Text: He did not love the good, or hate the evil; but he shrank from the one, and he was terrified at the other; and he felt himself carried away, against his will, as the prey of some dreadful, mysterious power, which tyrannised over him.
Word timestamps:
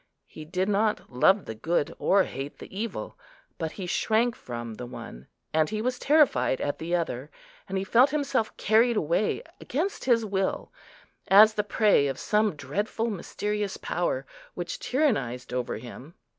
He 0.25 0.45
did 0.45 0.67
not 0.67 1.11
love 1.13 1.45
the 1.45 1.53
good, 1.53 1.95
or 1.99 2.23
hate 2.23 2.57
the 2.57 2.75
evil; 2.75 3.19
but 3.59 3.73
he 3.73 3.85
shrank 3.85 4.35
from 4.35 4.73
the 4.73 4.87
one, 4.87 5.27
and 5.53 5.69
he 5.69 5.79
was 5.79 5.99
terrified 5.99 6.59
at 6.59 6.79
the 6.79 6.95
other; 6.95 7.29
and 7.69 7.77
he 7.77 7.83
felt 7.83 8.09
himself 8.09 8.57
carried 8.57 8.97
away, 8.97 9.43
against 9.59 10.05
his 10.05 10.25
will, 10.25 10.71
as 11.27 11.53
the 11.53 11.63
prey 11.63 12.07
of 12.07 12.17
some 12.17 12.55
dreadful, 12.55 13.11
mysterious 13.11 13.77
power, 13.77 14.25
which 14.55 14.79
tyrannised 14.79 15.53
over 15.53 15.77
him. 15.77 16.15